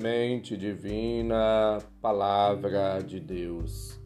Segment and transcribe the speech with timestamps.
[0.00, 4.00] Semente Divina, Palavra de Deus.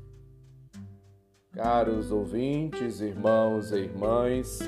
[1.53, 4.59] Caros ouvintes, irmãos e irmãs,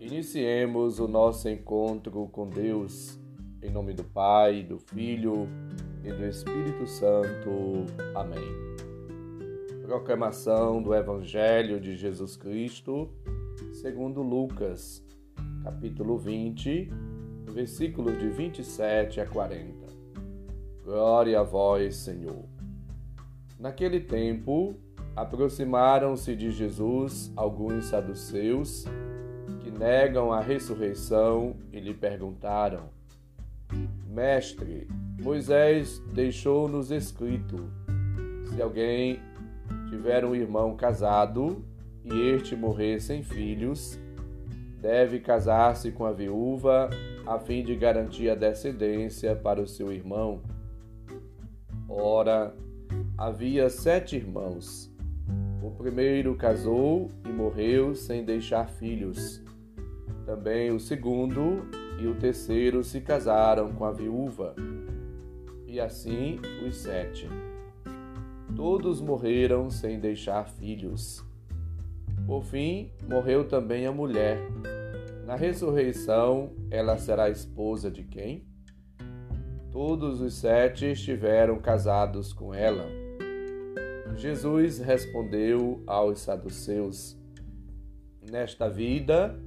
[0.00, 3.20] iniciemos o nosso encontro com Deus,
[3.62, 5.46] em nome do Pai, do Filho
[6.02, 7.84] e do Espírito Santo.
[8.14, 8.48] Amém.
[9.82, 13.10] Proclamação do Evangelho de Jesus Cristo,
[13.74, 15.04] segundo Lucas,
[15.62, 16.88] capítulo 20,
[17.52, 19.87] versículos de 27 a 40.
[20.88, 22.46] Glória a vós, Senhor.
[23.60, 24.74] Naquele tempo,
[25.14, 28.86] aproximaram-se de Jesus alguns saduceus
[29.60, 32.88] que negam a ressurreição e lhe perguntaram:
[34.06, 34.88] Mestre,
[35.20, 37.70] Moisés deixou-nos escrito:
[38.46, 39.20] se alguém
[39.90, 41.62] tiver um irmão casado
[42.02, 44.00] e este morrer sem filhos,
[44.80, 46.88] deve casar-se com a viúva
[47.26, 50.40] a fim de garantir a descendência para o seu irmão.
[51.88, 52.54] Ora,
[53.16, 54.92] havia sete irmãos.
[55.62, 59.42] O primeiro casou e morreu sem deixar filhos.
[60.26, 61.66] Também o segundo
[61.98, 64.54] e o terceiro se casaram com a viúva.
[65.66, 67.26] E assim os sete.
[68.54, 71.24] Todos morreram sem deixar filhos.
[72.26, 74.38] Por fim, morreu também a mulher.
[75.24, 78.46] Na ressurreição, ela será esposa de quem?
[79.78, 82.84] Todos os sete estiveram casados com ela.
[84.16, 87.16] Jesus respondeu aos saduceus:
[88.28, 89.38] Nesta vida,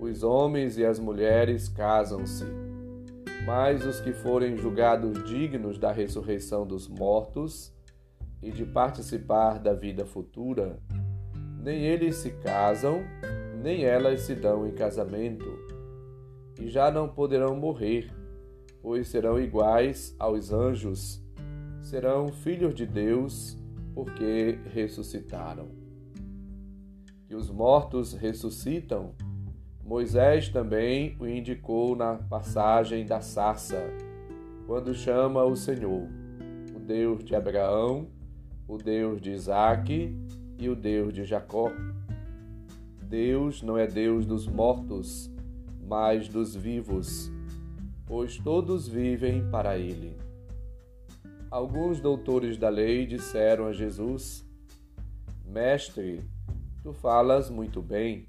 [0.00, 2.44] os homens e as mulheres casam-se,
[3.46, 7.72] mas os que forem julgados dignos da ressurreição dos mortos
[8.42, 10.76] e de participar da vida futura,
[11.62, 13.04] nem eles se casam,
[13.62, 15.46] nem elas se dão em casamento,
[16.60, 18.17] e já não poderão morrer
[18.82, 21.22] pois serão iguais aos anjos,
[21.80, 23.56] serão filhos de Deus,
[23.94, 25.68] porque ressuscitaram.
[27.26, 29.14] Que os mortos ressuscitam,
[29.84, 33.82] Moisés também o indicou na passagem da sarça,
[34.66, 36.06] quando chama o Senhor,
[36.76, 38.06] o Deus de Abraão,
[38.68, 40.14] o Deus de Isaque
[40.58, 41.72] e o Deus de Jacó.
[43.02, 45.30] Deus não é Deus dos mortos,
[45.82, 47.32] mas dos vivos
[48.08, 50.16] pois todos vivem para ele.
[51.50, 54.44] Alguns doutores da lei disseram a Jesus:
[55.44, 56.24] Mestre,
[56.82, 58.26] tu falas muito bem.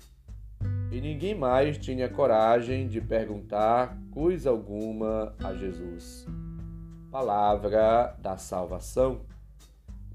[0.92, 6.28] E ninguém mais tinha coragem de perguntar coisa alguma a Jesus.
[7.10, 9.22] Palavra da salvação.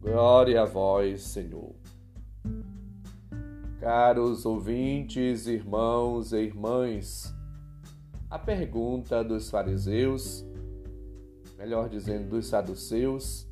[0.00, 1.74] Glória a vós, Senhor.
[3.80, 7.34] Caros ouvintes, irmãos e irmãs,
[8.34, 10.44] a pergunta dos fariseus,
[11.56, 13.46] melhor dizendo, dos saduceus,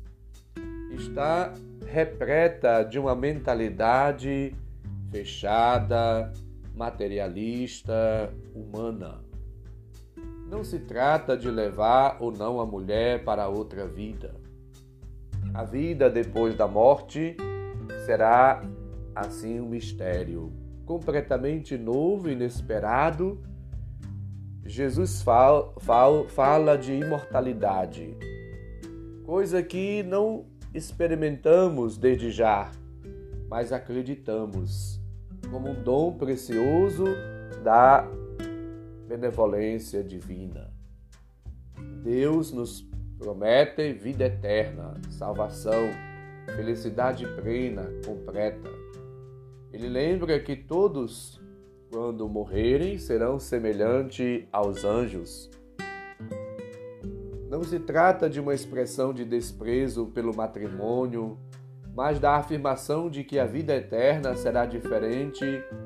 [0.91, 1.53] está
[1.87, 4.53] repleta de uma mentalidade
[5.09, 6.33] fechada,
[6.75, 7.95] materialista,
[8.53, 9.23] humana.
[10.49, 14.35] Não se trata de levar ou não a mulher para outra vida.
[15.53, 17.37] A vida depois da morte
[18.05, 18.61] será
[19.15, 20.51] assim um mistério
[20.85, 23.41] completamente novo, inesperado
[24.65, 25.73] Jesus fala,
[26.29, 28.15] fala, de imortalidade,
[29.25, 32.71] coisa que não experimentamos desde já,
[33.49, 35.01] mas acreditamos
[35.51, 37.05] como um dom precioso
[37.61, 38.07] da
[39.07, 40.71] benevolência divina.
[42.01, 42.87] Deus nos
[43.19, 45.89] promete vida eterna, salvação,
[46.55, 48.69] felicidade plena, completa.
[49.71, 51.42] Ele lembra que todos
[51.93, 55.47] quando morrerem, serão semelhantes aos anjos.
[57.47, 61.37] Não se trata de uma expressão de desprezo pelo matrimônio,
[61.93, 65.45] mas da afirmação de que a vida eterna será diferente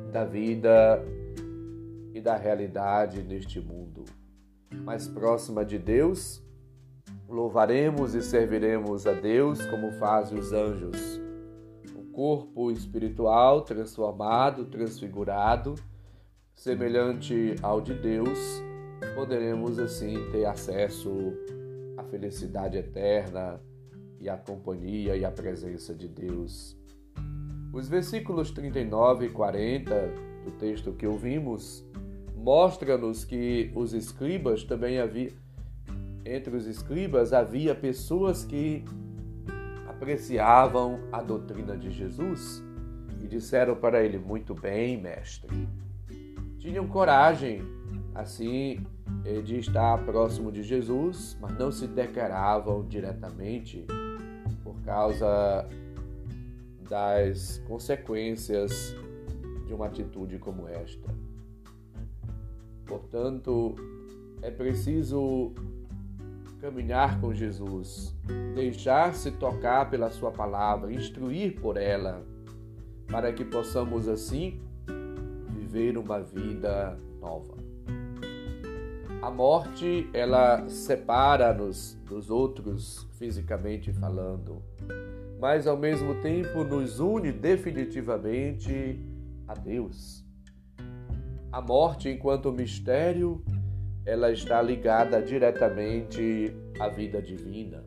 [0.09, 1.03] da vida
[2.13, 4.05] e da realidade neste mundo.
[4.85, 6.41] Mais próxima de Deus,
[7.27, 11.19] louvaremos e serviremos a Deus como fazem os anjos.
[11.93, 15.75] O corpo espiritual transformado, transfigurado,
[16.57, 18.61] semelhante ao de Deus,
[19.13, 21.31] poderemos assim ter acesso
[21.95, 23.61] à felicidade eterna
[24.19, 26.75] e à companhia e à presença de Deus.
[27.71, 29.93] Os versículos 39 e 40
[30.45, 31.85] do texto que ouvimos
[32.35, 35.31] mostra-nos que os escribas também havia
[36.25, 38.83] entre os escribas havia pessoas que
[39.87, 42.61] apreciavam a doutrina de Jesus
[43.23, 45.67] e disseram para ele: Muito bem, mestre
[46.67, 47.61] tinham coragem,
[48.13, 48.85] assim,
[49.23, 53.85] eh, de estar próximo de Jesus, mas não se declaravam diretamente
[54.65, 55.65] por causa
[56.89, 58.93] das consequências
[59.65, 61.09] de uma atitude como esta.
[62.85, 63.75] Portanto,
[64.41, 65.53] é preciso
[66.59, 68.13] caminhar com Jesus,
[68.55, 72.25] deixar-se tocar pela Sua palavra, instruir por ela,
[73.09, 74.66] para que possamos assim
[75.67, 77.57] viver uma vida nova.
[79.21, 84.63] A morte, ela separa-nos dos outros fisicamente falando,
[85.39, 89.03] mas ao mesmo tempo nos une definitivamente
[89.47, 90.25] a Deus.
[91.51, 93.43] A morte, enquanto mistério,
[94.05, 97.83] ela está ligada diretamente à vida divina.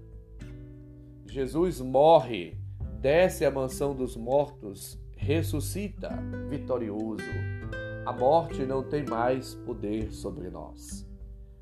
[1.26, 2.58] Jesus morre,
[3.00, 6.10] desce à mansão dos mortos, ressuscita,
[6.48, 7.59] vitorioso.
[8.06, 11.06] A morte não tem mais poder sobre nós.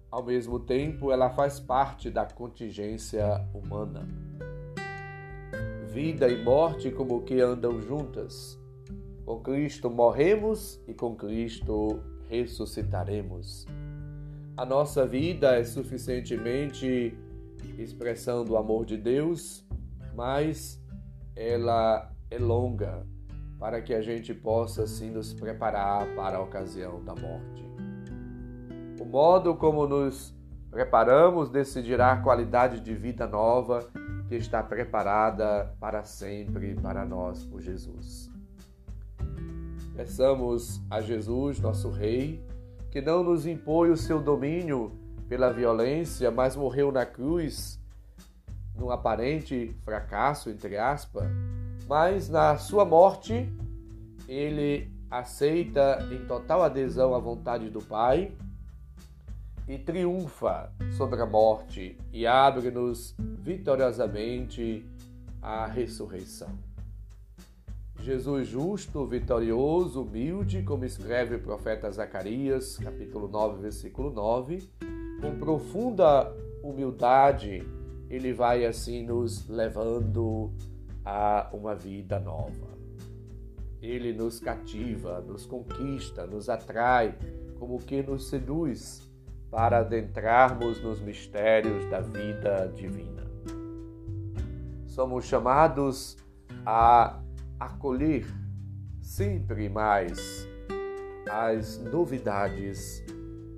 [0.09, 4.09] Ao mesmo tempo, ela faz parte da contingência humana.
[5.89, 8.57] Vida e morte como que andam juntas.
[9.27, 13.67] Com Cristo morremos e com Cristo ressuscitaremos.
[14.57, 17.19] A nossa vida é suficientemente
[17.77, 19.67] expressão do amor de Deus,
[20.15, 20.81] mas
[21.35, 23.05] ela é longa
[23.59, 27.67] para que a gente possa assim nos preparar para a ocasião da morte.
[29.01, 30.35] O modo como nos
[30.71, 33.89] preparamos decidirá a qualidade de vida nova
[34.29, 38.31] que está preparada para sempre para nós por Jesus.
[39.97, 42.45] Peçamos a Jesus, nosso Rei,
[42.91, 44.93] que não nos impõe o seu domínio
[45.29, 47.81] pela violência, mas morreu na cruz
[48.77, 51.27] num aparente fracasso, entre aspas,
[51.89, 53.49] mas na sua morte
[54.29, 58.31] ele aceita em total adesão à vontade do Pai
[59.67, 64.85] e triunfa sobre a morte e abre-nos vitoriosamente
[65.41, 66.51] a ressurreição.
[68.01, 74.71] Jesus justo, vitorioso, humilde, como escreve o profeta Zacarias, capítulo 9, versículo 9,
[75.21, 76.33] com profunda
[76.63, 77.67] humildade,
[78.09, 80.53] ele vai assim nos levando
[81.09, 82.77] a uma vida nova.
[83.81, 87.17] Ele nos cativa, nos conquista, nos atrai,
[87.59, 89.11] como que nos seduz
[89.51, 93.27] para adentrarmos nos mistérios da vida divina.
[94.87, 96.19] Somos chamados
[96.67, 97.19] a
[97.59, 98.27] acolher
[99.01, 100.47] sempre mais
[101.31, 103.03] as novidades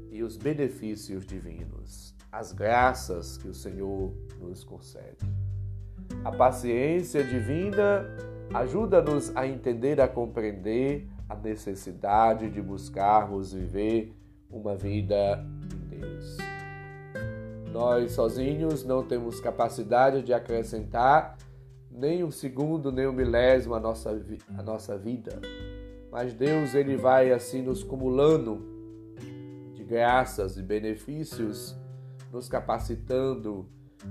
[0.08, 5.39] e os benefícios divinos, as graças que o Senhor nos concede.
[6.22, 8.05] A paciência divina
[8.52, 14.14] ajuda-nos a entender, a compreender a necessidade de buscarmos viver
[14.50, 16.37] uma vida em Deus.
[17.72, 21.38] Nós sozinhos não temos capacidade de acrescentar
[21.90, 24.11] nem um segundo, nem um milésimo a nossa,
[24.58, 25.40] a nossa vida.
[26.12, 28.62] Mas Deus ele vai assim nos cumulando
[29.72, 31.75] de graças e benefícios,
[32.31, 33.67] nos capacitando,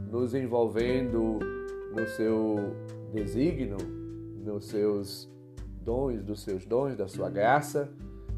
[0.09, 1.58] nos envolvendo
[1.99, 2.75] no seu
[3.13, 3.77] desígnio,
[4.37, 5.29] nos seus
[5.81, 7.91] dons, dos seus dons, da sua graça,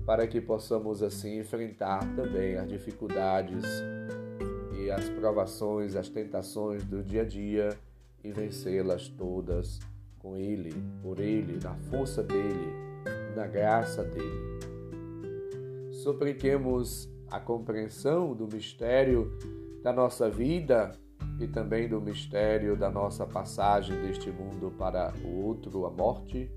[0.04, 3.64] para que possamos assim enfrentar também as dificuldades
[4.80, 7.70] e as provações, as tentações do dia a dia
[8.24, 9.80] e vencê-las todas
[10.18, 12.74] com Ele, por Ele, na força dele,
[13.36, 14.60] na graça dele.
[15.92, 19.32] Supliquemos a compreensão do mistério
[19.84, 20.92] da nossa vida
[21.42, 26.52] e também do mistério da nossa passagem deste mundo para o outro, a morte,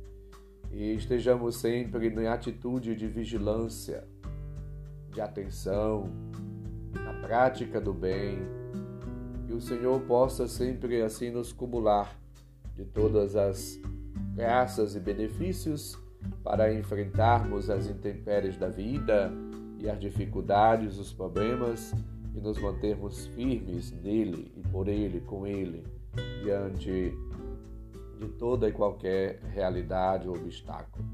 [0.71, 4.05] e estejamos sempre em atitude de vigilância,
[5.11, 6.11] de atenção,
[6.93, 8.39] na prática do bem,
[9.47, 12.19] que o Senhor possa sempre assim nos cumular
[12.75, 13.81] de todas as
[14.35, 15.97] graças e benefícios
[16.43, 19.33] para enfrentarmos as intempéries da vida
[19.79, 21.95] e as dificuldades, os problemas
[22.35, 25.85] e nos mantermos firmes nele e por ele, com ele,
[26.43, 27.17] diante
[28.19, 31.05] de toda e qualquer realidade ou obstáculo.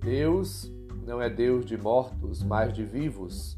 [0.00, 0.72] Deus
[1.06, 3.56] não é Deus de mortos, mas de vivos.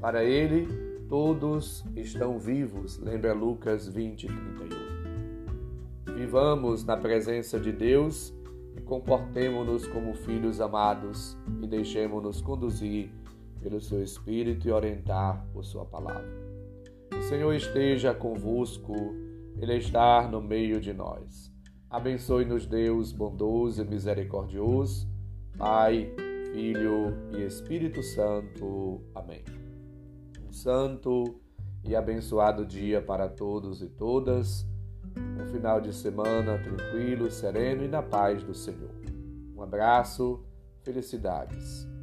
[0.00, 0.66] Para ele,
[1.08, 2.98] todos estão vivos.
[2.98, 6.16] Lembra Lucas 20, 31.
[6.16, 8.34] Vivamos na presença de Deus
[8.76, 13.10] e comportemo-nos como filhos amados e deixemos-nos conduzir
[13.66, 16.30] pelo seu Espírito e orientar por sua palavra.
[17.12, 18.94] O Senhor esteja convosco,
[19.60, 21.52] Ele está no meio de nós.
[21.90, 25.08] Abençoe-nos, Deus bondoso e misericordioso,
[25.58, 26.14] Pai,
[26.52, 29.00] Filho e Espírito Santo.
[29.12, 29.42] Amém
[30.56, 31.38] santo
[31.84, 34.66] e abençoado dia para todos e todas.
[35.38, 38.94] Um final de semana tranquilo, sereno e na paz do Senhor.
[39.54, 40.42] Um abraço,
[40.82, 41.95] felicidades.